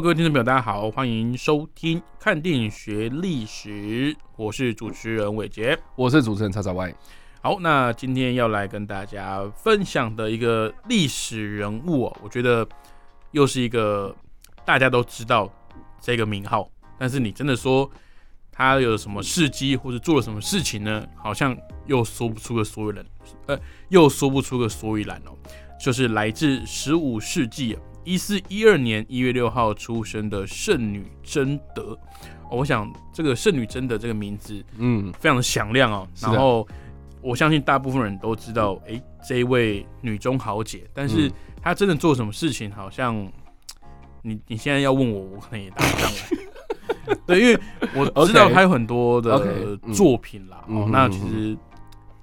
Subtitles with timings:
[0.00, 5.78] Hello，各位听众朋友，大家好，欢迎收听《看电影学历史》，我是主持人伟杰。
[5.94, 6.94] 我是主持人叉叉 Y。
[7.42, 12.66] 好，那今天要来跟大家分享的一个历史人物哦，我觉得
[13.32, 14.16] 又是一个
[14.64, 15.52] 大家都知道
[16.00, 16.66] 这个名号，
[16.98, 17.90] 但是你真的说
[18.50, 21.06] 他有什么事迹或者做了什么事情呢？
[21.14, 21.54] 好像
[21.84, 23.04] 又说不出个所以然，
[23.48, 25.36] 呃，又说不出个所以然哦。
[25.78, 31.98] 就是来自十五世纪一四一二年一月六号出生的圣女贞德。
[32.48, 36.66] 哦我想这个圣女贞德这个名字嗯，非常的响亮哦，然后
[37.22, 43.14] 我相信大部分人都知道，诶，这一位女中豪杰，但是嗯她真的做什么事情，好像
[44.22, 47.14] 你你现在要问我，我可能也答不上来。
[47.26, 47.60] 对，因为
[47.94, 50.64] 我知道她有很多的作品啦。
[50.66, 51.56] 嗯哦，那嗯其实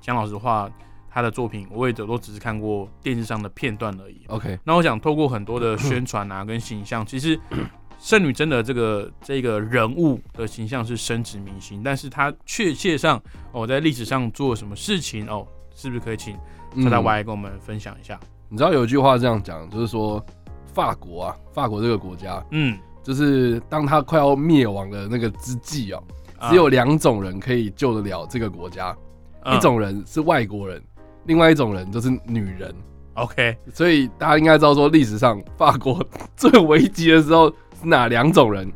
[0.02, 0.70] 讲老实话，
[1.18, 4.22] 她的作品我也都只是看过电视上的片段而已。
[4.28, 7.40] OK，那我想透过很多的宣传啊跟形象，其实
[7.98, 13.20] 圣女真的这个这个人物的形象是深植民心，但是她确切上
[13.52, 16.36] 哦在历史上做了什么事情哦，是不是可以请
[16.84, 18.20] 叉叉嗯 Y 跟我们分享一下？
[18.48, 20.24] 你知道有一句话这样讲，就是说
[20.72, 26.04] 法国啊，法国这个国家，嗯，就是当他快要灭亡的那个之际哦，
[26.38, 26.52] 啊。
[26.52, 28.96] 只有两种人可以救得了这个国家，
[29.42, 29.58] 嗯。
[29.58, 30.80] 一种人是外国人，
[31.28, 32.74] 另外一种人就是女人。
[33.14, 38.72] OK 所以大家应该知道说，历史上法国最危急的时候是哪两种人，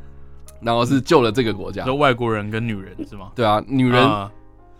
[0.62, 1.84] 然后是救了这个国家。
[1.86, 3.32] 说外国人跟女人是吗？
[3.36, 4.32] 对啊，女人啊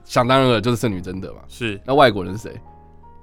[0.04, 1.42] 想当然了就是圣女贞德嘛。
[1.48, 2.60] 是那外国人是谁？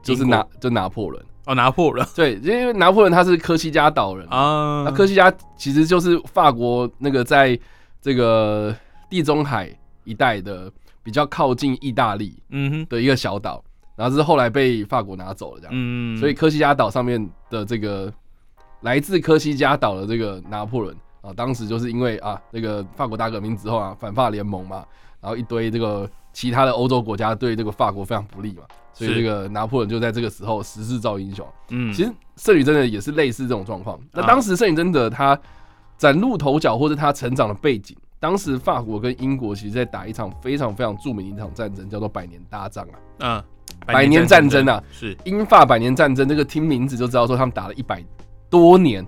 [0.03, 1.25] 就是拿就拿破仑。
[1.47, 7.59] 哦拿破仑 对，因为拿破仑他是科西嘉岛人，啊那科西嘉其实就是法国那个在
[8.01, 8.73] 这个
[9.11, 9.69] 地中海
[10.05, 10.71] 一带的
[11.03, 13.65] 比较靠近意大利嗯哼的一个小岛，
[13.99, 15.73] 然后是后来被法国拿走了这样。
[15.75, 18.13] 嗯，所以科西嘉岛上面的这个
[18.83, 24.85] 来自科西嘉岛的这个拿破仑啊，当时就是因为啊，那个法国大革命之后啊，反法联盟嘛，
[25.21, 31.45] 然后一堆这个其他的欧洲国家对这个法国非常不利嘛，所以是这个拿破仑就在这个时候时势造英雄。
[31.71, 33.99] 嗯其实圣女贞德也是类似这种状况。
[34.13, 35.37] 那啊当时圣女贞德她
[35.97, 42.95] 崭露头角，或者她成长的背景，当时法国跟英国其实在打一场非常非常著名的一场战争，叫做百年大战啊。
[43.19, 43.45] 嗯
[43.87, 48.05] 百年战争啊是英法百年战争，这个听名字就知道说他们打了一百
[48.51, 49.07] 多年，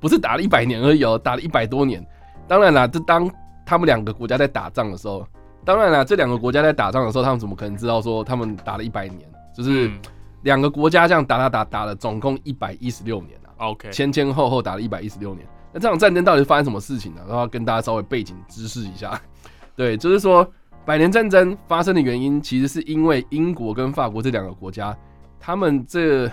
[0.00, 2.04] 不是打了一百年而已哦，打了一百多年。
[2.46, 3.30] 当然啦，这当
[3.64, 5.26] 他们两个国家在打仗的时候，
[5.64, 9.20] 当然啦，这两个国家在打仗的时候，他们怎么可能知道说他们打了一百年？
[9.54, 9.98] 就是嗯
[10.42, 15.46] 两个国家这样打打打打了，总共一百一十六年啊，OK 前前后后打了一百一十六年。
[15.72, 17.20] 那这场战争到底发生什么事情呢？
[17.28, 19.20] 然后跟大家稍微背景知识一下。
[19.76, 20.48] 对，就是说
[20.88, 24.96] 百年战争发生的原因，其实是因为英国跟法国这两个国家，
[25.38, 26.26] 他们这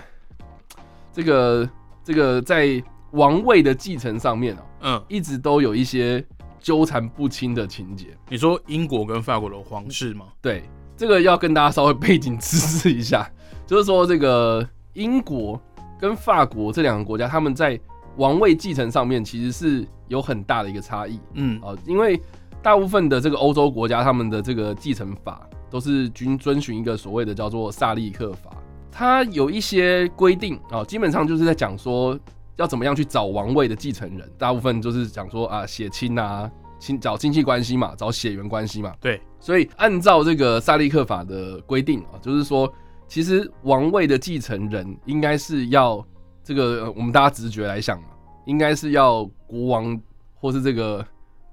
[1.12, 1.68] 这个
[2.02, 6.24] 这个在王位的继承上面哦、嗯，一直都有一些
[6.58, 8.16] 纠缠不清的情节。
[8.30, 10.28] 你说英国跟法国的皇室吗？
[10.40, 10.62] 对，
[10.96, 13.30] 这个要跟大家稍微背景知识一下，
[13.66, 15.60] 就是说这个英国
[16.00, 17.78] 跟法国这两个国家，他们在
[18.16, 22.18] 王位继承上面其实是有很大的一个差异嗯啊、因为
[22.66, 28.50] 大部分的这个欧洲国家，他们的这个继承法都是均遵循一个所谓的叫做萨利克法，
[28.90, 32.18] 它有一些规定啊、基本上就是在讲说
[32.56, 36.50] 要怎么样去找王位的继承人，大部分就是讲说啊血亲啊
[36.80, 42.68] 亲找亲戚关系嘛，找血缘关系嘛，对，所以按照这个萨利克法的规定啊，就是说，
[43.06, 46.04] 其实王位的继承人应该是要
[46.42, 48.08] 这个，呃我们大家直觉来想嘛，
[48.44, 49.96] 应该是要国王
[50.34, 51.06] 或是这个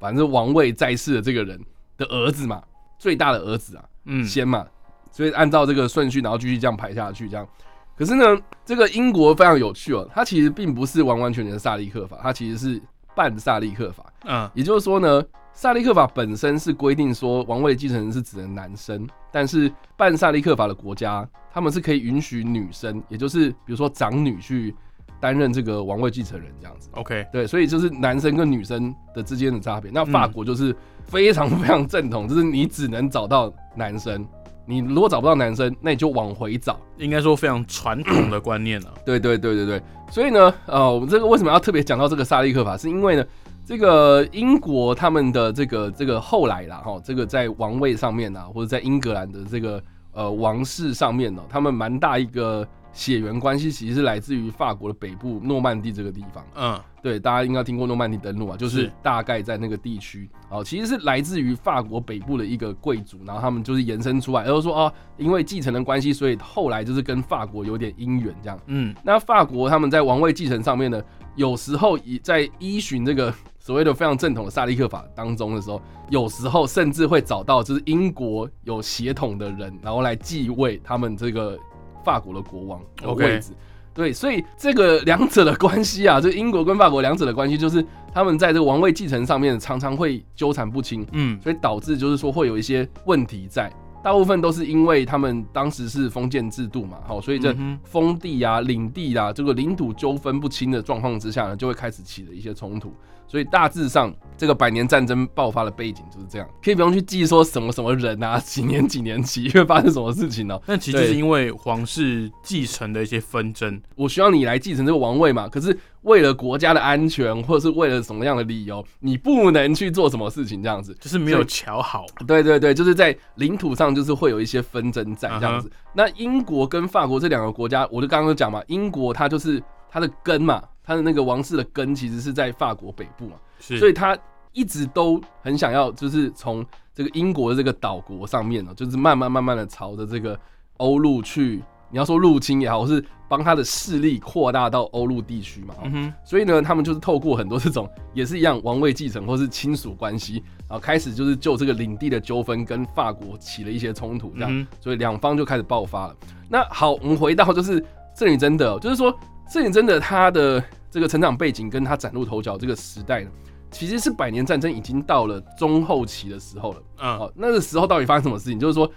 [0.04, 1.58] 反正王位在世的这个人
[1.96, 2.62] 的儿子嘛，
[3.00, 4.68] 最大的儿子啊，嗯先嘛，
[5.10, 7.48] 所以按照这个顺序，然后继续这样排下去，这样。
[7.96, 12.82] 可是呢，这个英国非常有趣哦，它其实并不是完完全全的萨利克法，它其实是
[13.16, 14.04] 半萨利克法。
[14.26, 15.24] 嗯也就是说呢，
[15.54, 24.76] 萨利克法本身是规定说王位继承人是指的男生，但是半萨利克法的国家，他们是可以允许女生，也就是比如说长女去
[25.24, 26.90] 担任这个王位继承人这样子。
[26.96, 29.90] OK 对，所以就是男生跟女生的之间的差别。
[29.94, 30.76] 那法国就是
[31.06, 34.28] 非常非常正统，就是你只能找到男生，
[34.66, 36.78] 你如果找不到男生，那你就往回找。
[36.98, 38.94] 应该说非常传统的观念 了。
[39.06, 39.82] 对对对对对，
[40.12, 42.76] 所以呢，呃，我们这个为什么要特别讲到这个萨利克法？
[42.76, 43.26] 是因为呢，
[43.66, 49.82] 这个英国他们的这个这个后来啦，哈，这个在王位上面啊，或者在英格兰的这个
[50.12, 52.68] 呃王室上面呢，他们蛮大一个。
[52.94, 56.46] 血缘关系其实是来自于法国的北部诺曼底这个地方。
[56.56, 60.30] 嗯，对，大家应该听过诺曼底登陆啊，就是大概在那个地区。
[60.50, 68.60] 哦，其实是来自于法国北部的一个贵族，然后他们就是延伸出来，然后说哦，因为继承的关系，所以后来就是跟法国有点姻缘这样。
[68.68, 71.02] 嗯，那法国他们在王位继承上面呢，
[71.36, 75.82] 有时候以在依循这个所谓的非常正统的萨利克法当中的时候，
[76.12, 81.58] 有时候甚至会找到就是英国有血统的人，然后来继位他们这个。
[82.04, 83.52] 法国的国王的位置，
[83.94, 93.72] 对，所以这个两者的关系啊，就英国跟法国两者的关系，就是他们在这个王位继承上面常常会纠缠不清，嗯，所以导致就是说会有一些问题在，
[94.04, 102.94] 大部分都是因为他们当时是封建制度嘛，好，所以这封地啊、领地啊，这个领土纠纷不清的状况之下呢，就会开始起了一些冲突。
[103.34, 110.60] 所以大致上，这个百年战争爆发的背景就是这样，可以不用去记说什么什么人啊，几年几年几月发生什么事情呢？
[110.68, 115.50] 那其实就是因为皇室继承的一些纷争，我需要你来继承这个王位嘛。
[115.50, 122.06] 可是为了国家的安全，或者是为了什么样的理由，你不能去做什么事情，这样子就是没有瞧好。
[122.28, 125.72] 对对对，就是在领土上就是会有一些纷争在这样子。
[125.92, 129.60] 那英国跟法国这两个国家，我就刚刚讲嘛，英国它就是
[129.90, 130.62] 它的根嘛。
[130.84, 134.18] 他的那个王室的根其实是在法国北部嘛，所以他
[134.52, 140.40] 一直都很想要，就是从这个英国的这个岛国上面呢，就是慢慢慢慢的朝着这个
[140.78, 141.62] 欧陆去。
[141.90, 145.76] 你要说入侵也好，或是帮他的势力扩大到欧陆地区嘛。
[145.84, 146.14] 嗯哼。
[146.26, 156.16] 所以呢，他们就是透过很多这种 也是一样王位继承或是亲属关系，然后开始就是就这个领地的纠纷跟法国起了一些冲突，这样，所以两方就开始爆发了。
[156.50, 157.84] 那好，我们回到就是
[158.16, 159.16] 这里真的就是说。
[159.50, 163.30] 摄影真的，他的这个成长背景跟他崭露头角这个时代呢，
[163.70, 166.84] 其实是百年战争已经到了中后期的时候了。
[167.00, 168.60] 嗯，好，那个时候到底发生什么事情？
[168.60, 168.90] 就是说，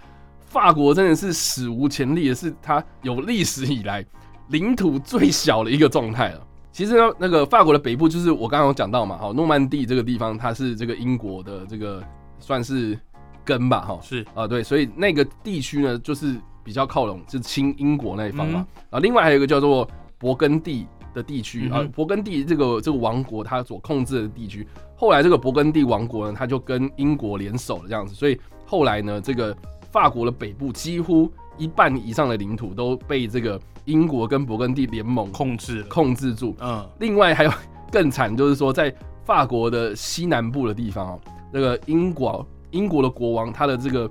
[0.45, 4.05] 法国真的是史无前例的，是他有历史以来
[4.49, 6.41] 领土最小的一个状态了。
[6.71, 12.03] 其实呢，那个法国的北部就是我刚刚有讲到嘛，好，诺曼底这个地方，它是这个英国的这个
[12.39, 12.97] 算是
[13.43, 18.65] 根吧，哈，是啊，对，所以那个地区呢，就是比较靠拢，就是亲英国那一方嘛。
[18.89, 19.87] 啊，另外还有一个叫做。
[20.19, 29.55] 勃艮第的地区啊，勃艮第这个这个王国，它所控制的地区，后来这个勃艮第王国呢，它就跟英国联手了这样子，所以后来呢，这个
[29.91, 36.55] 法国的北部几乎一半以上的领土都被这个英国跟勃艮第联盟控制控制住。
[36.59, 37.51] 嗯，另外还有
[37.91, 38.93] 更惨，就是说在
[39.23, 41.19] 法国的西南部的地方啊，
[41.53, 44.09] 这个英国英国的国王他的这个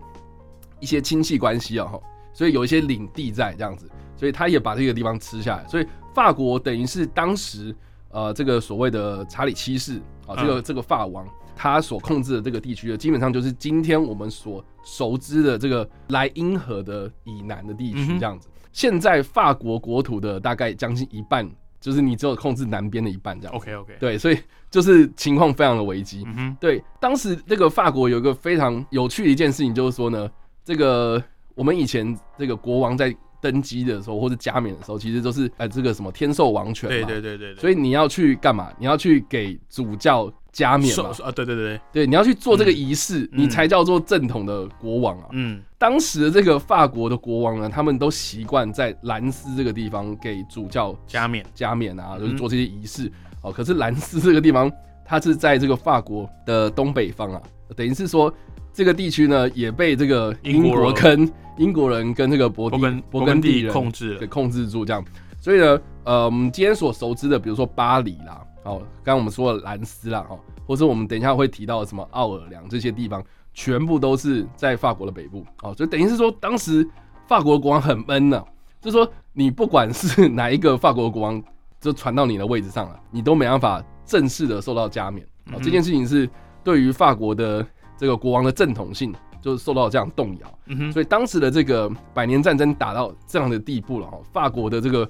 [0.81, 2.01] 一些亲戚关系啊，哈，
[2.33, 3.89] 所以有一些领地在这样子。
[4.17, 7.75] 所以他也把这个地方吃下来，所以法国等于是当时
[8.11, 18.49] 呃这个所谓的查理七世啊，这个这个法王他所控制的这个地区的，基本上就是今天我们所熟知的这个莱茵河的以南的地区这样子。
[18.73, 21.47] 现在法国国土的大概将近一半，
[21.79, 23.55] 就是你只有控制南边的一半这样。
[23.55, 23.97] OK OK。
[24.01, 24.39] 对，所以
[24.71, 26.27] 就是情况非常的危机。
[26.59, 30.31] 对，当时这个法国有一个非常有趣的一件事情，就是说呢，
[30.65, 31.23] 这个
[31.55, 33.15] 我们以前这个国王在。
[33.51, 38.73] 登基的时候或者加冕的时候，其实都是哎这个什么天授王权嘛，对对对对，所以你要去干嘛？
[38.79, 41.11] 你要去给主教加冕嘛？
[41.23, 45.27] 啊，对对对对，你要去做这个仪式，你才叫做正统的国王啊。
[45.31, 53.11] 嗯，当时的这个法国的国王呢，他们都习惯在兰斯这个地方给主教加冕加冕啊，就是做这些仪式。
[53.43, 54.69] 哦，可是兰斯这个地方，
[55.05, 57.41] 它是在这个法国的东北方啊，
[57.77, 58.33] 等于是说。
[58.77, 65.03] 这个地区呢，也被这个英国跟英国人跟这个勃艮勃艮第人控制给控制住，这样。
[65.41, 76.87] 所以呢，呃，我们今天所熟知的，比如说巴黎啦，哦，刚刚我们说的兰斯啦，哦，或者我们等一下会提到什么奥尔良这些地方，全部都是在法国的北部，哦，就等于是说，当时
[77.27, 78.45] 法国国王很闷呢，
[78.83, 81.43] 就说你不管是哪一个法国国王，
[81.81, 86.29] 就传到你的位置上了，你都没办法正式的受到加冕，哦，这件事情是
[86.63, 87.67] 对于法国的。
[87.99, 90.59] 这个国王的正统性就受到这样动摇，
[90.93, 95.09] 所以当时的这个百年战争打到这样的地步了哈，法国的这个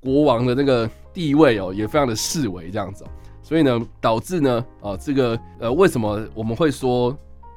[0.00, 3.04] 国王的这个地位哦也非常的视为这样子，
[3.42, 7.16] 所以呢导致呢啊这个呃为什么我们会说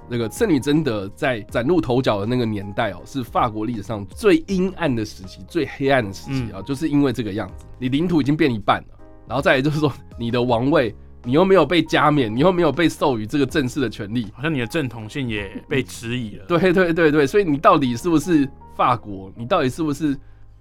[0.09, 10.95] 那个圣女贞德在崭露头角的那个年代哦是法国历史上最阴暗的时期、最黑暗的时期啊，就是因为这个样子，你领土已经变一半了，然后再来就是说你的王位。
[11.25, 16.45] 你又没有被加冕，你又没有被授予这个正式的权利，好像你的正统性也被质疑了。
[16.47, 19.31] 对 对对对，所以你到底是不是法国？
[19.35, 20.15] 你到底是不是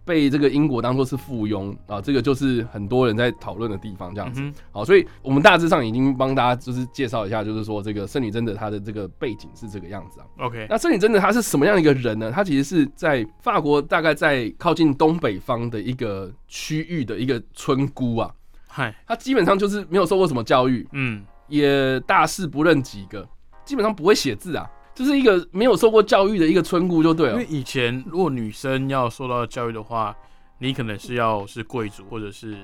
[0.07, 2.01] 被这个英国当做是附庸啊？
[2.01, 4.41] 这个就是很多人在讨论的地方，这样子。
[4.41, 10.27] 嗯好，所以我们大致上已经帮大家就是介绍一下，就是说这个圣女贞德她的这个背景是这个样子啊。
[10.39, 12.31] ，OK，那圣女贞德她是什么样的一个人呢？
[12.31, 18.31] 她其实是在法国大概在靠近东北方的一个区域的一个村姑啊。
[18.77, 23.25] 嗨，他基本上就是没有受过什么教育，嗯，也大事不认几个，
[23.65, 27.35] 基本上不会写字啊，就是一个没有受过教育的一个村姑就对了。
[27.35, 27.47] 因为。
[27.49, 30.13] 以前如果女生要受到教育的话，
[30.59, 32.57] 你可能是要是贵族，或者是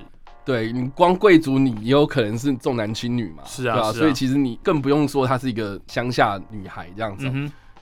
[0.43, 7.31] 对你光贵族，你也有可能是重男轻女嘛，是啊所以其实你更不用说她是一个乡下女孩这样子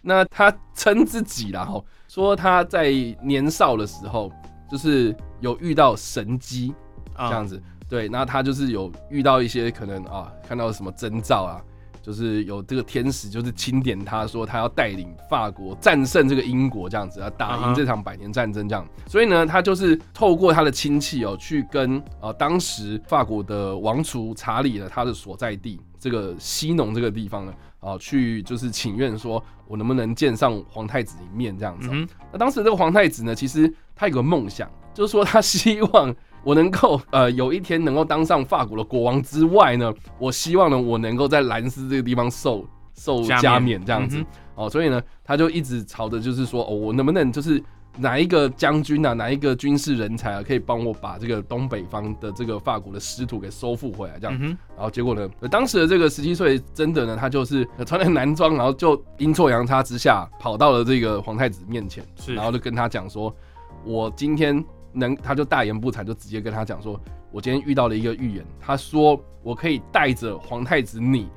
[0.03, 2.91] 那她称自己啦，吼，说她在
[3.23, 4.31] 年少的时候，
[4.69, 6.71] 就是有遇到神机
[7.17, 11.59] 这样啊，子，对，那他就是有遇到一些可能啊，看到什么征兆啊，
[12.03, 18.87] 就是有这个天使就是钦点他说他要带领法国战胜这个英国这样子，要打啊哈赢这场百年战争这样。
[19.07, 42.65] 所以呢，他就是透过他的亲戚哦，去跟啊当时法国的王储查理呢他的所在地这个西农这个地方呢，啊去就是请愿说，我能不能见上皇太子一面这样子哦、嗯，那当时这个皇太子呢，其实他有个梦想，就是说他希望我能够呃有一天能够当上法国的国王之外呢，我希望呢我能够在兰斯这个地方受
[42.95, 47.63] 受加冕这样子、嗯哦，所以呢他就一直朝着就是说哦，我能不能就是。
[47.97, 54.17] 哪一个将军啊，哪一个军事人才啊，可以帮我把这个东北方的这个法国的失土给收复回来？
[54.19, 63.35] 这样，嗯，然后结果呢，呃当时的这个十七岁真的呢，他就是呃穿了男装，然后就阴错阳差之下跑到了这个皇太子面前，然后就跟他讲说，
[63.83, 66.99] 我今天能，他就大言不惭，就直接跟他讲说，
[67.31, 71.29] 我今天遇到了一个预言，他说我可以带着皇太子你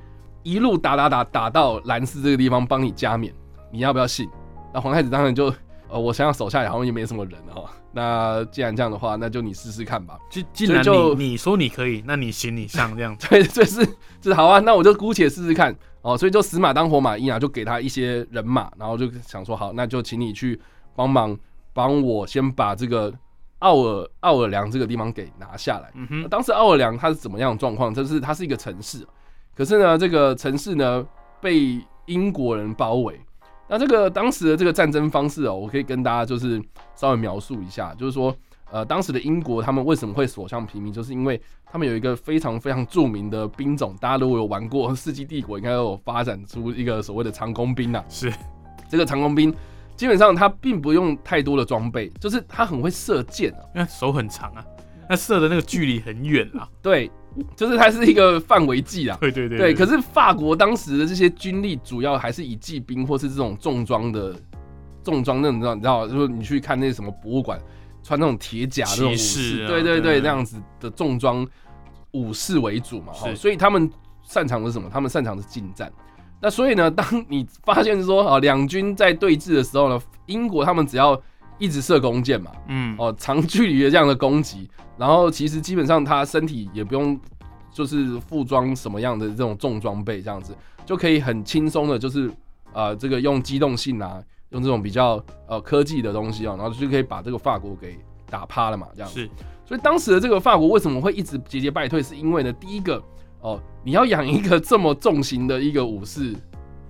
[0.43, 3.33] 一路打打打打到兰斯这个地方帮你加冕，
[3.71, 4.29] 你要不要信？
[4.73, 5.53] 那皇太子当然就。
[5.89, 7.71] 呃，我想想手下好像也没什么人了哈。
[7.93, 10.19] 那既然这样的话，那就你试试看吧。
[10.31, 13.85] 既既然所以就你你说你可以，那你行你上这样 子，对，就是
[14.19, 20.59] 就是好啊，那我就姑且试试看哦，所以就死马当活马医啊，就给他一些人马，然后就想说好，那就请你去
[20.97, 21.39] 帮忙
[21.75, 23.13] 帮我先把这个
[23.63, 25.91] 奥尔奥尔良这个地方给拿下来。
[25.95, 27.95] 嗯哼，那当时奥尔良它是怎么样的状况？
[27.95, 29.07] 就是它是一个城市，
[29.57, 31.07] 可是呢，这个城市呢
[31.41, 33.19] 被英国人包围。
[33.69, 36.61] 那这个当时的这个战争方式哦，我可以跟大家就是
[36.95, 38.35] 稍微描述一下，就是说，
[38.71, 48.05] 呃，当时的英国他们为什么会所向披靡，就是因为他们有一个非常非常著名的兵种，大家如果有玩过《世纪帝国》，应该有发展出一个所谓的长弓兵啊。
[48.09, 48.31] 是
[48.91, 49.55] 这个长弓兵
[49.97, 53.61] 基本上他并不用太多的装备，就是他很会射箭啊。
[53.75, 54.65] 因为手很长啊，
[55.09, 57.11] 那射的那个距离很远啊，对，
[57.57, 59.17] 就是它是一个范围计啊。
[59.21, 64.35] 对对对对，可是法国当时的这些军力主要还是以骑兵或是这种重装的
[65.05, 67.61] 重装那种，你知道，就是你去看那什么博物馆，
[68.03, 71.47] 穿那种铁甲那种武士对对对，对那样子的重装
[72.13, 73.91] 武士为主嘛，哈，所以他们
[74.23, 74.89] 擅长的是什么？
[74.91, 75.93] 他们擅长的是近战。
[76.43, 81.19] 那所以呢，当你发现说啊，两军在对峙的时候呢，英国他们只要
[81.57, 84.69] 一直射弓箭嘛，嗯，哦，长距离的这样的攻击，
[84.99, 87.19] 然后其实基本上他身体也不用
[87.71, 90.53] 就是附装什么样的这种重装备，这样子
[90.85, 92.29] 就可以很轻松的，就是
[92.73, 94.21] 呃这个用机动性啊，
[94.51, 97.97] 用这种比较呃科技的东西啊，然后就可以把这个法国给
[98.29, 99.21] 打趴了嘛，这样子。
[99.21, 99.31] 是
[99.65, 103.01] 所以当时的这个法国为什么会一直节节败退，是因为呢，第一个
[103.43, 106.35] 哦，你要养一个这么重型的一个武士，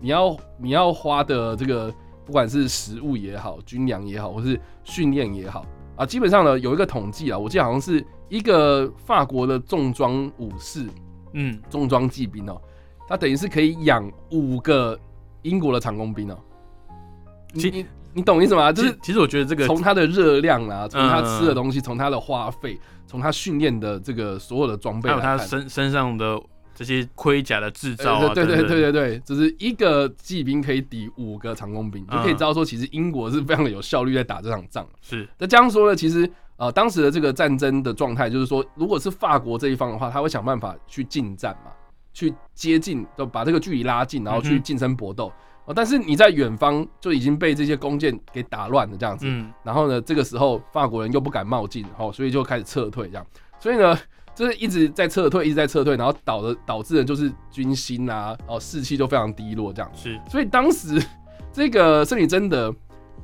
[0.00, 1.92] 你要你要花的这个
[2.24, 5.64] 不管是食物也好，军粮也好，或是训练也好
[5.96, 10.86] 啊，基本上呢有一个统计啊，我记得好像是一个法国的重装武士、
[11.32, 12.60] 嗯，重装骑兵哦，
[13.08, 14.98] 他等于是可以养五个
[15.42, 16.38] 英国的长弓兵哦。
[17.52, 18.70] 你其你你懂意思吗？
[18.70, 22.78] 就是其实我觉得这个从他的热量啊，从他嗯吃的东西，从他的花费，
[23.12, 26.40] 从他训练的这个所有的装备还有，他身身上的
[26.74, 34.88] 这些盔甲的制造对对对对对对，就是一个骑兵可以抵五个长弓兵，就可以嗯知道说，其实英国是非常的有效率在打这场仗。
[35.02, 35.28] 是。
[35.36, 36.26] 那这样说呢，其实
[36.56, 41.70] 呃，当时的这个战争的状态就是说，如果是法国这一方的话，他会想办法去近战嘛，
[42.14, 45.30] 去接近，就把这个距离拉近，然后去近身搏斗。
[45.64, 49.26] 哦，但是你在远方就已经被这些弓箭给打乱了，这样子。
[49.28, 53.26] 嗯然后呢，这个时候法国人又不敢冒进，哦，所以就开始撤退这样。
[53.60, 53.96] 所以呢，
[54.34, 59.90] 就是一直在撤退，一直在撤退，然后导的导致的就是军心啊，哦，士气就非常低落这样。
[59.94, 61.00] 是所以当时
[61.52, 62.74] 这个圣女贞德，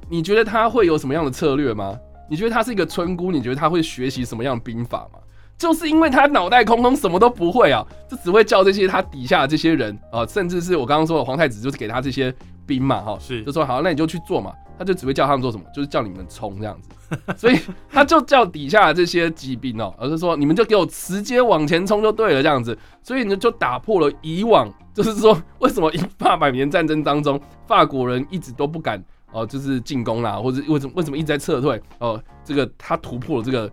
[0.09, 1.99] 你觉得他会有什么样的策略吗？
[2.31, 3.33] 你觉得他是一个村姑？
[3.33, 5.19] 你觉得他会学习什么样的兵法吗？
[5.59, 12.33] 就是因为他脑袋空空，什么都不会啊，就只会叫这些他底下的这些人啊，甚至是我刚刚说的皇太子，就是给他这些
[12.65, 16.91] 兵嘛，哈，是就说好，那你就去做嘛，他就只会叫他们做什么，就是叫你们冲这样子，
[17.37, 17.59] 所以
[17.91, 33.69] 他就叫底下的这些骑兵哦，而是说你们就给我直接往前冲就对了这样子，所以呢就打破了以往，就是说为什么法百年战争当中法国人一直都不敢哦，就是进攻啦，或者为什么为什么一直在撤退哦，这个他突破了这个。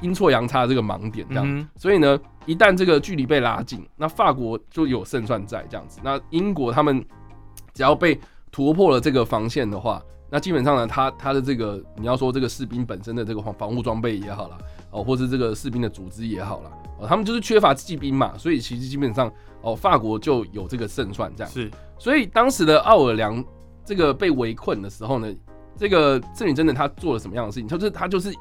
[0.00, 6.00] 阴错阳差的这个盲点，这样，所以呢，一旦这个距离被拉近，那法国就有胜算在这样子。
[6.02, 7.04] 那英国他们
[7.74, 8.18] 只要被
[8.50, 14.58] 突破了这个防线的话，那基本上呢，他他的这个你要说这个士兵本身的这个防防护装备也好啦，
[14.90, 19.30] 哦，或是这个士兵的组织也好啦，哦，他们就是缺乏骑兵嘛，所以其实基本上
[19.60, 21.52] 哦，法国就有这个胜算这样。
[21.52, 23.44] 是，所以当时的奥尔良
[23.84, 25.30] 这个被围困的时候呢，
[25.76, 27.68] 这个圣女真的他做了什么样的事情？
[27.68, 28.34] 就是他就是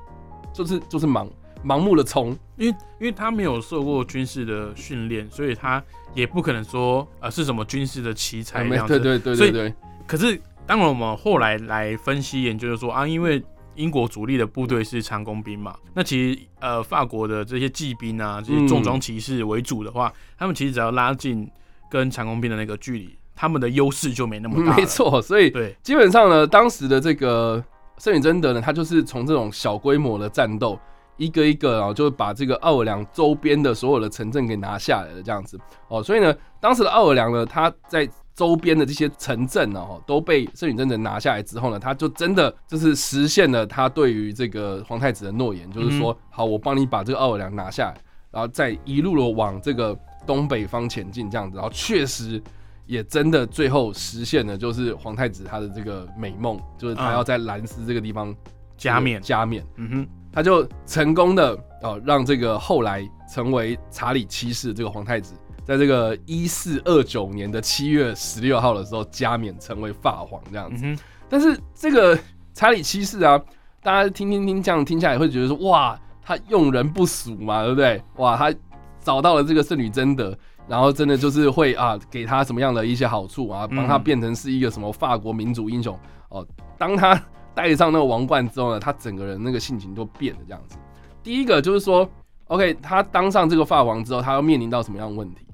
[0.53, 1.29] 就是就是忙。
[1.63, 8.97] 盲目的冲，因为因为他没有受过军事的训练，所以他也不可能说呃是什么军事的奇才这样子。
[8.99, 9.73] 对对对对。
[10.07, 13.43] 可是当然我们后来来分析研究说啊，因为
[13.75, 21.49] 英国主力的部队是长弓兵嘛，那其实呃法国的这些骑兵啊，这些重装骑士为主的话，他们其实只要拉近
[21.89, 24.75] 跟长弓兵的那个距离，他们的优势就没那么大。
[24.77, 27.63] 没错，所以对基本上呢，当时的这个
[27.97, 30.79] 圣女贞德呢，他就是从这种小规模的战斗。
[31.19, 35.59] 一个一个啊，就把这个奥尔良周边的所有的城镇给拿下来了，这样子
[35.89, 36.01] 哦。
[36.01, 47.97] 所以呢，当时的奥尔良呢，他在周边的这些城镇呢，都被圣女真人拿下来之后呢，他就真的就是实现了他对于这个皇太子的诺言，就是说，好，我帮你把这个奥尔良拿下来，
[48.31, 49.93] 然后再一路的往这个
[50.25, 51.57] 东北方前进，这样子。
[51.57, 52.41] 然后确实
[52.85, 58.33] 也真的最后实现了，就是皇太子他的这个美梦，就是他要在兰斯这个地方
[58.77, 59.65] 加冕，加冕。
[59.75, 60.07] 嗯哼。
[60.39, 65.33] 他就成功的哦，让这个后来成为查理七世这个皇太子，
[65.65, 71.03] 在这个一四二九年的七月十六号的时候加冕成为法皇这样子。
[71.27, 72.17] 但是这个
[72.53, 73.37] 查理七世啊，
[73.83, 78.01] 大家听听听这样听下来会觉得说，哇，他用人不俗嘛，对不对？
[78.15, 78.55] 哇，他
[79.01, 80.33] 找到了这个圣女贞德，
[80.69, 85.99] 然后真的就是会啊，给他什么样的一些好处啊，帮他变成是一个什么法国民族英雄
[86.29, 86.47] 哦，
[86.77, 87.21] 当他。
[87.59, 90.77] 戴上那个王冠之后呢，他整个人那个性情都变了，这样子。
[91.21, 92.09] 第一个就是说
[92.47, 95.45] ，OK，他当上这个法王之后，他要面临到什么样的问题？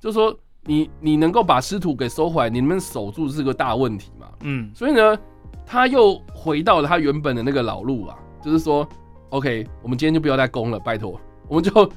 [0.00, 4.26] 就是说，你你能够把师徒给收回来，你能不能守住是个大问题嘛？
[4.40, 5.16] 嗯，所以呢，
[5.64, 8.84] 他又回到了他原本的那个老路啊，就是说
[9.28, 11.88] ，OK，我们今天就不要再攻了，拜托，我们就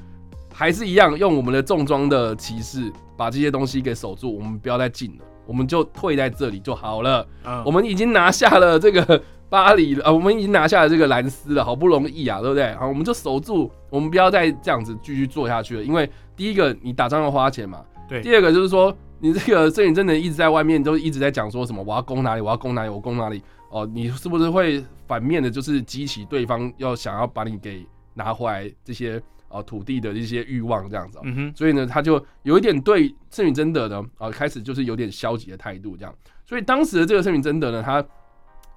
[0.54, 7.26] 还是一样用我们的重装的骑士把这些东西给守住，我们不要再进了，我们就退在这里就好了。
[7.44, 9.20] 嗯，我们已经拿下了这个。
[9.50, 12.74] 巴黎了啊，我们已经拿下了这个兰斯了，好不容易啊，对不对？
[12.74, 15.82] 好，我们就守住，我们不要再这样子继续做下去了。
[15.82, 18.20] 因为第一个，你打仗要花钱嘛，对。
[18.20, 31.18] 第二个就是说，你这个摄影真的一直在外面，都一直在讲说什么我要攻哪里，我要攻哪里，我攻哪里哦，你是不是会反面的，就是激起对方要想要把你给拿回来这些啊土地的一些欲望这样子？
[31.22, 31.52] 嗯哼。
[31.56, 36.14] 所以呢，他就有一点对圣女贞德呢啊开始就是有点消极的态度这样。
[36.44, 38.04] 所以当时的这个圣女贞德呢，他。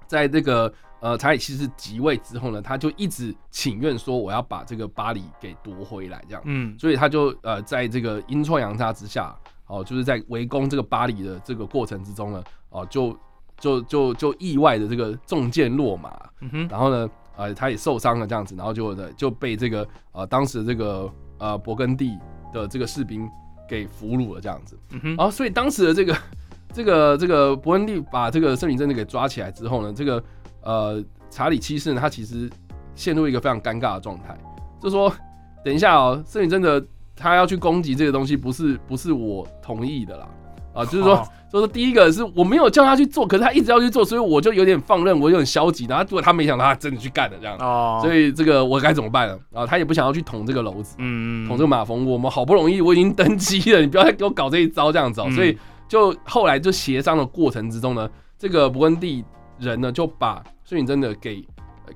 [0.06, 9.34] 在这个呃查理七世即位之后呢，他就一直请愿说我要把这个巴黎给夺回来，这样，嗯，所以他就呃在这个阴错阳差之下，
[9.66, 13.16] 哦，就是在围攻这个巴黎的这个过程之中呢，哦，就
[13.58, 16.18] 就就就意外的这个中箭落马，
[16.68, 22.18] 然后呢，呃，他也受伤了这样子，然后就的就被这个呃当时这个呃勃艮第
[22.52, 23.28] 的这个士兵
[23.68, 26.16] 给俘虏了这样子，嗯哼，然后所以当时的这个。
[26.72, 30.22] 这个这个伯恩利把这个圣女真的给抓起来之后呢，这个
[30.62, 32.48] 呃查理七世呢，他其实
[32.94, 34.36] 陷入一个非常尴尬的状态，
[34.80, 35.12] 就说
[35.64, 36.82] 等一下哦，圣女真的
[37.14, 40.26] 他要去攻击这个东西，不是不是我同意的啦，
[40.72, 49.38] 啊，就是说，就是第一个是我没有叫他去做，可是他一直要去做，所以我就有点放任，我有点消极，然后结果他没想到他真的去干了这样，哦，所以这个我该怎么办呢？
[49.52, 55.56] 啊，他也不想要去捅这个篓子，嗯嗯，捅这个马蜂窝，我们好不容易我已经登基了，你不要再给我搞这一招这样子，哦，所以。
[55.92, 59.22] 就后来就协商的过程之中呢，这个勃艮第
[59.58, 61.46] 人呢就把孙颖真的给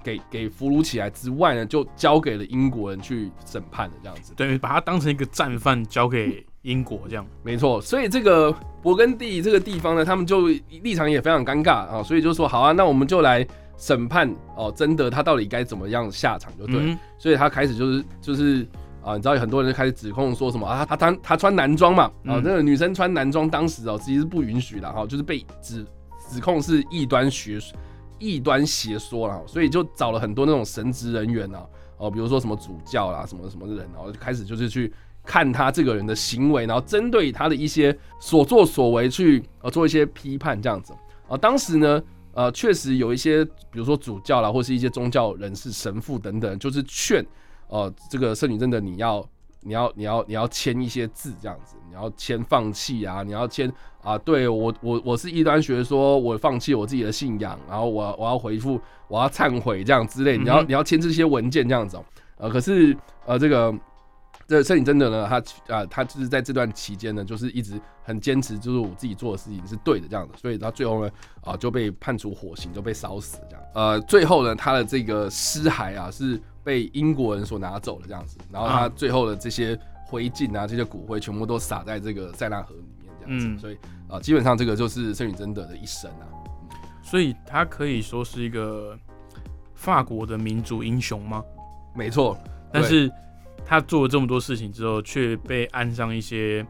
[0.05, 7.81] 给给俘虏起来之外呢，就交给了英国人去审判的这样子，对，把他当成一个战犯交给英国这样，没错。
[7.81, 10.49] 所以这个勃艮第这个地方呢，他们就
[10.83, 18.67] 立场也非常尴尬啊，所以就说好啊，那我们就来审判哦，真的他到底该怎么样下场就对，所以他开始就是就是。
[19.07, 20.85] 啊，你知道有很多人就开始指控说什么啊？
[20.85, 22.05] 他他他穿男装嘛？
[22.25, 25.87] 啊，那个女生穿男装，当时哦其实是不允许的哈，就是被指
[26.29, 27.61] 指控是异端学
[28.19, 31.65] 异端邪说了，所以就找了很多那种神职人员啊，
[31.99, 34.93] 哦，比如说什么主教啦，什么什么人，然后就开始就是去
[35.25, 40.93] 看他这个人的行为，然后针对他的一些所作所为去呃做一些批判这样子。
[41.29, 47.25] 啊，当时呢，呃，确实有一些，比如说主教啦，或是一些宗教人士、神父等等，就是劝，
[47.69, 49.27] 呃，这个圣女真的你要。
[49.63, 53.69] 你要你要你要签一些字这样子，你要签放弃啊，你要签
[54.01, 61.99] 啊，对我我我是异端学说，我放弃我自己的信仰，然后我我要回复，我要忏悔这样之类，你要你要签这些文件这样子，
[62.37, 63.75] 呃，可是呃这个
[64.47, 67.73] 这摄影真的呢，他啊他就是在这段期间呢，就是一直
[68.05, 76.41] 很坚持，就是我自己做的事情是对的这样子，所以他最后呢啊就被判处火刑，就被烧死这样，呃，最后呢他的这个尸骸啊是。
[76.67, 86.27] 被英国人所拿走了这样子，然后他最后的这些灰烬啊，这些骨灰全部都撒在这个塞纳河里面这样子，所以啊，基本上这个就是圣女贞德的一生啊，
[87.05, 88.99] 所以他可以说是一个
[89.77, 91.41] 法国的民族英雄吗？
[91.95, 92.37] 没错，
[92.73, 93.09] 但是
[93.65, 96.67] 他做了这么多事情之后，却被安上一些，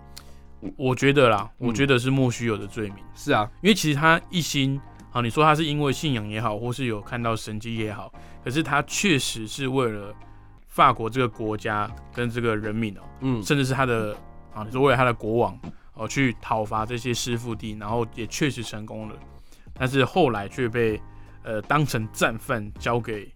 [0.76, 2.98] 我觉得啦，我觉得是莫须有的罪名。
[3.14, 4.78] 是啊，因为其实他一心。
[5.16, 8.12] 好，你说他是因为信仰也好，或是有看到神迹也好，
[8.44, 10.14] 可是他确实是为了
[10.66, 14.14] 法国这个国家跟这个人民哦，嗯，甚至是他的
[14.52, 15.58] 啊，你说为了他的国王
[15.94, 19.16] 哦，去讨伐这些师傅地，然后也确实成功了，
[19.72, 21.00] 但是后来却被
[21.44, 23.32] 呃当成战犯交给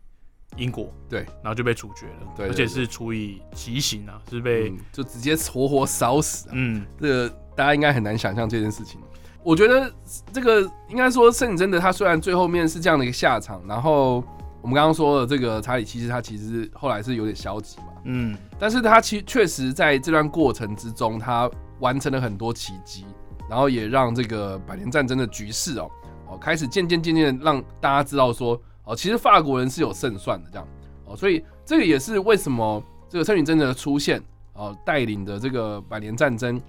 [0.58, 9.00] 英国，对，然后就被处决了，对，而且是处以极刑啊，是被就直接活活烧死，嗯，这个大家应该很难想象这件事情。
[9.42, 9.90] 我觉得
[10.32, 14.22] 这个应该说圣女贞德，他虽然最后面是这样的一个下场，然后
[14.60, 23.06] 我们刚刚说的这个查理，其实他其实后来是有点消极嘛，嗯，但是他其确实在这段过程之中，他完成了很多奇迹，
[23.48, 25.90] 然后也让这个百年战争的局势哦，
[26.28, 30.68] 哦开始渐渐渐渐让大家知道说，哦其实法国人是有胜算的这样，
[31.06, 34.22] 哦所以这个也是为什么这个圣女贞德的出现，
[34.52, 36.60] 哦带领的这个百年战争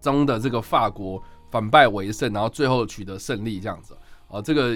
[0.00, 1.22] 中的这个法国。
[1.52, 3.94] 反败为胜，然后最后取得胜利，这样子
[4.26, 4.74] 啊，这个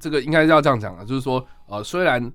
[0.00, 2.32] 这个应该要这样讲啊，就是说，呃，虽然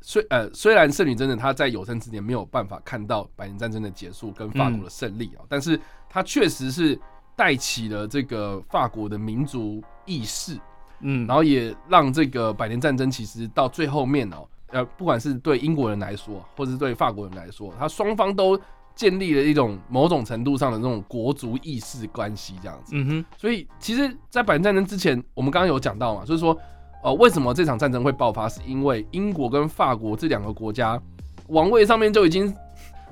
[0.00, 6.98] 虽呃虽然圣女真的她在有生之年没有办法看到百年战争的结束跟法国的胜利啊，但是她确实是
[7.36, 10.58] 带起了这个法国的民族意识，
[11.00, 18.58] 嗯，然后也让这个百年战争其实到最后面哦，呃，不管是对英国人来说，或者是对法国人来说，他双方都。
[18.98, 22.90] 建立了一种某种程度上的那种国族意识关系，这样子。
[22.96, 23.24] 嗯哼。
[23.38, 26.58] 所以，其实，在百年战争之前，我们刚刚有讲到嘛，就是说，
[27.04, 28.48] 呃，为什么这场战争会爆发？
[28.48, 31.00] 是因为英国跟法国这两个国家
[31.46, 32.52] 王位上面就已经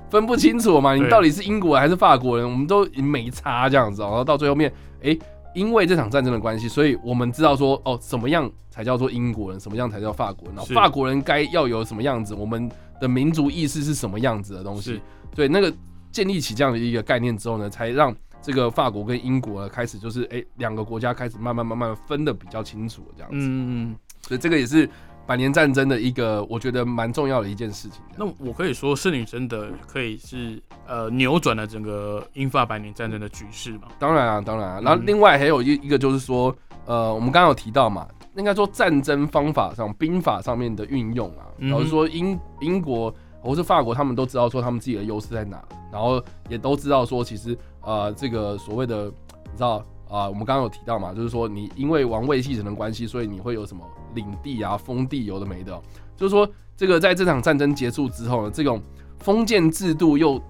[0.09, 0.93] 分不清楚了嘛？
[0.93, 2.45] 你到底是英国还是法国人？
[2.45, 4.01] 我们都没差这样子。
[4.01, 4.69] 然后到最后面，
[5.01, 5.17] 哎，
[5.57, 9.59] 因为这场战争的关系，所以我们知道说，哦，什么样才叫做英国人？
[9.59, 10.55] 什么样才叫法国人？
[10.55, 12.35] 然后法国人该要有什么样子？
[12.35, 12.69] 我们
[13.01, 15.01] 的民族意识是什么样子的东西？
[15.33, 15.73] 对，那个
[16.11, 23.37] 建立起这样的一个概念之后呢，才让这个法国跟英国呢开始就是哎两个国家开始慢慢慢慢分的比较清楚这样子。
[23.37, 23.95] 嗯嗯。
[24.21, 24.87] 所以这个也是
[25.27, 28.01] 百年战争的一个我觉得蛮重要的一件事情。
[28.17, 33.89] 那我可以说是女真的可以是呃扭转了整个英法百年战争的局势嘛？
[33.99, 34.81] 当然啊，当然啊。
[34.81, 43.13] 然后另外还有一一个就是说呃我们刚刚有提到嘛，应该说战争方法上兵法上面的运用啊，然后说英英国。
[43.39, 53.83] 或是法国，他们都知道说他们自己的优势在哪，然后也都知道说其实呃这个所谓的你知道啊，我们刚刚有提到嘛，就是说你因为王位继承的关系，所以你会有什么
[54.15, 55.79] 领地啊、封地有的没的，
[56.15, 58.81] 就是说这个在这场战争结束之后呢，这种
[59.19, 60.41] 封建制度又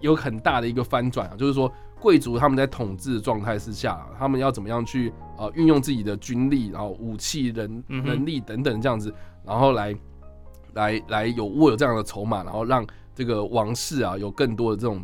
[0.00, 9.12] 有很大的一个翻转啊，就是说贵族他们在统治状态之下，他们要怎么样去呃运用自己的军力，然后武器、人能力等等这样子，
[9.44, 9.94] 然后来。
[10.74, 15.02] 来来有握有这样的筹码，然后让这个王室啊有更多的这种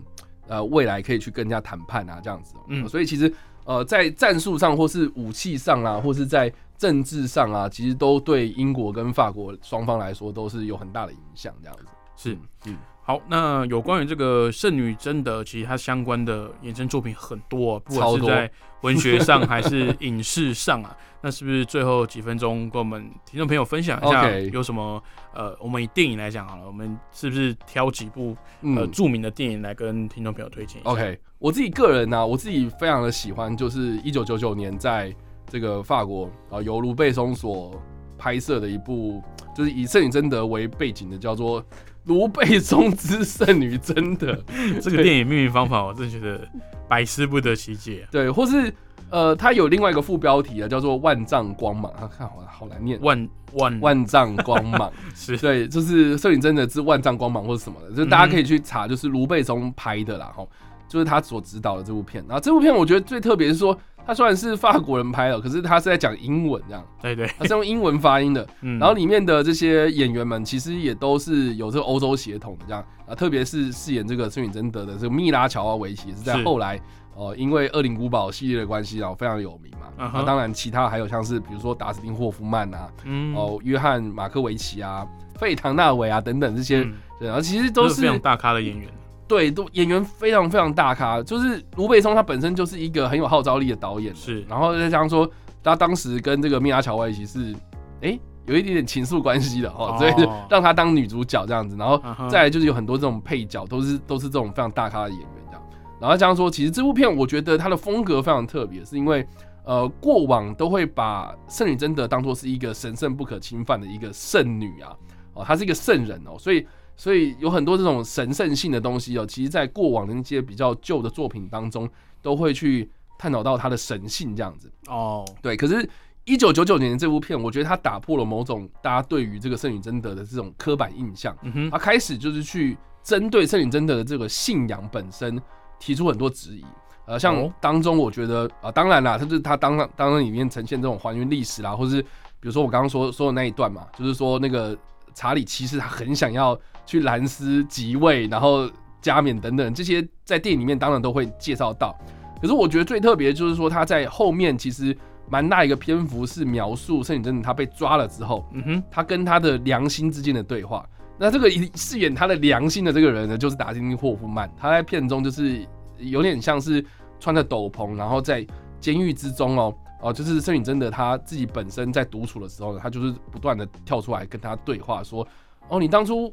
[0.49, 2.55] 呃未来可以去跟人家谈判啊这样子。
[2.69, 3.33] 嗯，所以其实
[3.65, 11.55] 呃在战术上或是武器上啊，或是在政治上啊，其实都对英国跟法国双方来说都是有很大的影响。
[11.63, 11.85] 这样子
[12.17, 12.77] 是嗯。
[13.07, 20.97] 好，那有关于这个圣女贞德，其实它相关的衍生作品很多，不管是在文学上还是影视上啊。
[21.21, 25.03] 那是不是最后几分钟跟我们听众朋友分享一下，有什么
[25.35, 35.15] 呃，我们以电影来讲好了，我们是不是挑几部呃著名的电影来跟听众朋友推荐？OK，我自己个人呢，我自己非常的喜欢，就是一九九九年在
[35.47, 37.79] 这个法国啊，由卢贝松所
[38.17, 39.23] 拍摄的一部，
[39.55, 41.63] 就是以圣女贞德为背景的，叫做。
[42.05, 44.39] 卢贝松之圣女真的。
[44.81, 46.47] 这个电影命名方法，我真的觉得
[46.89, 48.07] 百思不得其解。
[48.11, 48.73] 对，或是
[49.11, 53.81] 呃，它有另外一个副标题啊，叫做“万丈光芒”，啊，看好好难念，万万。
[53.81, 55.37] 万丈光芒， 是。
[55.39, 60.45] 对，就是摄影真的之万丈光芒或者什么的，就是大家可以去查，就是卢贝松拍的啦，哈，
[60.89, 62.25] 就是他所指导的这部片。
[62.29, 68.47] 然后这部片我觉得最特别是说，他虽然是法国人拍的，可是他是在讲英文这样，对对，他是用英文发音的。
[68.63, 76.81] 嗯然后里面的这些演员们其实也都是有这个欧洲血统的这样啊，特别是饰演这个孙允贞德的这个密拉乔瓦维奇，是在后来
[77.17, 79.87] 哦、因为《恶灵古堡》系列的关系，然后非常有名嘛。
[79.99, 88.91] 嗯哼那当然，其他还有像是比如说达斯汀霍夫曼啊，嗯哦，约翰马克维奇啊，费唐纳维啊等等这些嗯，然后其实都是都是非常大咖的演员，
[89.27, 91.23] 对，都演员非常非常大咖。
[91.23, 95.29] 就是卢贝松他本身就是一个很有号召力的导演，是然后再加上说
[95.63, 97.55] 他当时跟这个米拉乔维奇是
[98.03, 105.63] 哎、有一点点情愫关系的哦，哦所以就让他当女主角这样子，然后再来就是有很多这种配角都是都是这种非常大咖的演员这样。
[105.99, 109.27] 然后加上说，其实这部片我觉得它的风格非常特别，是因为
[109.65, 114.93] 呃过往都会把圣女贞德当做是一个神圣不可侵犯的一个圣女啊，
[115.33, 121.89] 哦，她是一个圣人哦，所以所以有很多这种神圣性的东西哦，其实在过往的那些比较旧的作品当中
[122.23, 124.71] 都会去探讨到它的神性这样子。
[124.89, 125.89] 哦，对，可是。
[126.27, 131.37] 一九九九年的这部片，我觉得它打破了某种大家对于这个圣女贞德的这种刻板印象。
[131.43, 135.39] 嗯哼，他开始就是去针对圣女贞德的这个信仰本身
[135.79, 136.65] 提出很多质疑。
[137.05, 144.75] 呃，像哦当中我觉得啊、当然啦，它就是他当当中里面呈现这种还原历史啦，或是比如说我刚刚说说的那一段嘛，就是说那个
[145.15, 148.69] 查理七世他很想要去兰斯即位，然后
[149.01, 151.97] 加冕等等这些，在电影里面当然都会介绍到。
[152.41, 154.95] 可是我觉得最特别的就是说他在后面其实
[155.31, 160.87] 蛮大一个篇幅是描述圣女贞德他被抓了之后，嗯哼，他跟他的良心之间的对话。
[161.17, 164.53] 那这个饰演他的良心的这个人呢，就是达斯汀霍夫曼。
[164.59, 166.85] 他在片中就是有点像是
[167.21, 168.45] 穿着斗篷，然后在
[168.81, 175.27] 监狱之中哦哦，就是圣女贞德他自己本身在独处的时候呢，他就是不断的跳出来跟他对话，说
[175.69, 176.31] 哦，你当初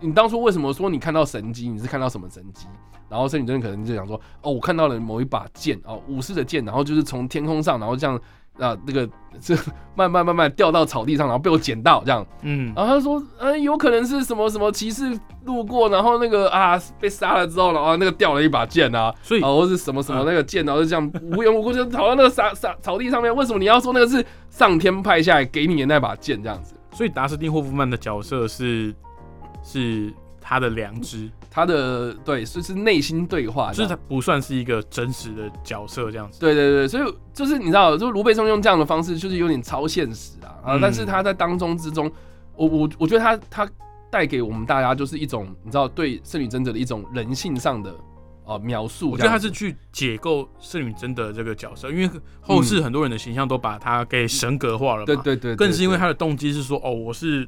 [0.00, 1.68] 你当初为什么说你看到神机？
[1.68, 2.66] 你是看到什么神机？
[3.08, 8.20] 然后圣女贞德可能就想说，哦，我看到了某一把剑哦，武士的剑，然后就是从天空上，然后这样
[8.58, 9.08] 啊，那个
[9.40, 9.56] 这
[9.94, 12.24] 慢慢慢慢掉到草地上，然后被我捡到这样。
[12.42, 26.74] 嗯，然后他说，嗯、有可能是什么什么骑士路过，然后那个啊被杀了之后，然后那个掉了一把剑啊，所以啊，或是什么什么那个剑，然后就这样无缘无故就跑到那个沙沙草地上面，为什么你要说那个是上天派下来给你的那把剑这样子？
[26.92, 28.94] 所以达斯汀霍夫曼的角色是
[29.62, 30.12] 是
[30.42, 36.40] 他的良知，他的对，是是内心对话，就是他不算是一个真实的角色这样子。
[36.40, 40.76] 对对对，所以就是你知道，就是卢贝松用这样的方式，就是有点超现实啊啊！
[40.76, 42.10] 嗯但是他在当中之中，
[42.56, 43.70] 我我我觉得他他
[44.10, 47.94] 带给我们大家就是一种你知道对圣女贞德的一种人性上的
[48.44, 49.10] 哦描述。
[49.10, 52.10] 我觉得他是去解构圣女贞德这个角色，因为
[52.40, 55.04] 后世很多人的形象都把他给神格化了嘛。
[55.04, 57.46] 对对对，对更是因为对他的动机是说，哦，我是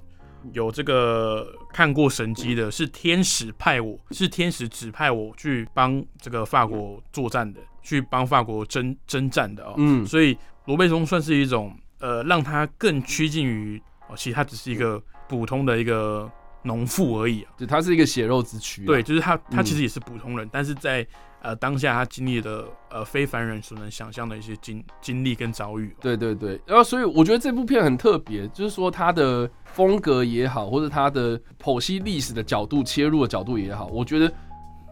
[0.53, 9.75] 有这个看过神机的，是天使派我，是天使指派我去帮这个法国作战的，去帮法国征征战的哦。
[9.77, 16.31] 嗯所以罗贝松算是一种呃，让他更趋近于哦，其实他只是一个普通的一个
[16.63, 17.53] 农妇而已啊。
[17.57, 18.87] 就他是一个血肉之躯啊。
[18.87, 21.07] 对，就是他，他嗯其实也是普通人，但是在
[21.45, 25.95] 呃当下他经历的呃非凡人所能想象的一些经经历跟遭遇。
[26.01, 34.33] 对对对，然后所以我觉得这部片很特别，就是说它的风格也好，或者它的剖析历史的角度、切入的角度也好，我觉得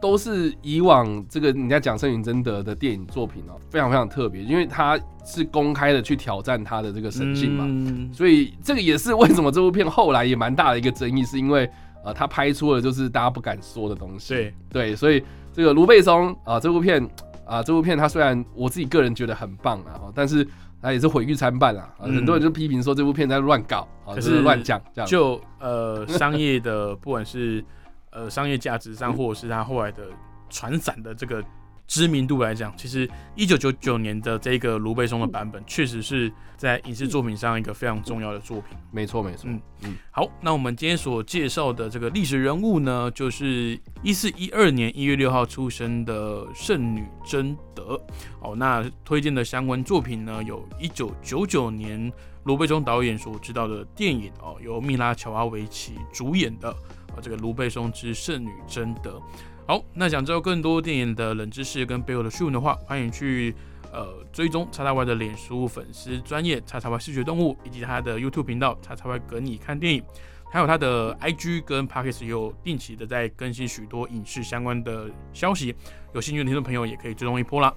[0.00, 11.70] 都是以往这个你在讲圣女贞德的电影作品哦，非常非常特别，因为他是公开的去挑战他的这个神性嘛，嗯所以这个也是为什么这部片后来也蛮大的一个争议，是因为
[12.04, 14.34] 呃，他拍出了就是大家不敢说的东西。
[14.34, 17.06] 对，对，所以这个卢贝松啊、这部片
[17.46, 20.46] 啊、这部片它虽然我自己个人觉得很棒啊，但是
[20.80, 21.82] 它也是毁誉参半啦。
[21.98, 25.08] 啊，嗯很多人就批评说这部片在乱搞就是是乱讲这样。
[25.08, 27.64] 就呃商业的，不管是
[28.10, 30.04] 呃商业价值上， 或者是他后来的
[30.48, 31.42] 传散的这个
[31.86, 38.76] 知名度来讲，其实一九九九年的这个卢贝松的版本，确实是在影视作品上一个非常重要的作品。
[38.90, 48.00] 没错没错，嗯嗯好，那我们今天所介绍的这个历史人物呢，就是一四一二年一月六号出生的圣女贞德。
[48.40, 52.10] 哦，那推荐的相关作品呢，有一九九九年
[52.44, 56.70] 卢贝松导演所执导的电影哦，由米拉乔阿维奇主演的
[57.14, 59.20] 哦，这个卢贝松之圣女贞德。
[59.64, 63.54] 好，那想知道更多电影的冷知识跟背后的趣闻的话，欢迎去
[63.92, 70.02] 呃追踪叉叉 Y 的脸书粉丝专业叉叉 Y 视觉动物，以及他的 YouTube 频道叉叉 Y 跟你看电影，
[70.50, 75.72] 还有他的 IG 跟 Pockets 也有定期的在更新许多影视相关的消息，
[76.12, 77.72] 有兴趣的听众朋友也可以追踪一波啦。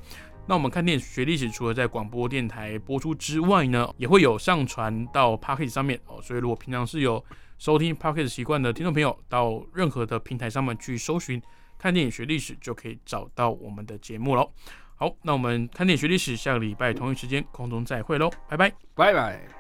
[0.48, 6.19] 那我们看电影学历史，除了在广播电台播出之外呢，也会有上传到 p o c k e t 上面哦。
[6.21, 7.24] 所以如果平常是有
[7.60, 11.41] 收听 p o c k e t 习惯的听众朋友，到任何的平台上面去搜寻
[11.77, 14.51] “看电影学历史”，就可以找到我们的节目喽。
[14.95, 19.54] 好，那我们看电影学历史，下个礼拜同一时间空中再会喽，拜拜，拜拜。